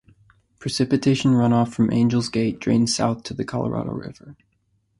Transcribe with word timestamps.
Precipitation 0.57 1.33
runoff 1.33 1.67
from 1.75 1.91
Angels 1.93 2.27
Gate 2.27 2.59
drains 2.59 2.95
south 2.95 3.21
to 3.21 3.35
the 3.35 3.45
Colorado 3.45 3.91
River. 3.91 4.35